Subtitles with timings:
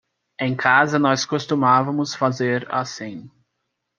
[0.39, 3.29] Em casa nós costumávamos fazer assim.